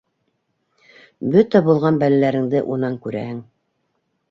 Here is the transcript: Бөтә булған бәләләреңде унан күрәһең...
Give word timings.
Бөтә 1.35 1.61
булған 1.69 2.01
бәләләреңде 2.05 2.65
унан 2.77 2.99
күрәһең... 3.07 3.47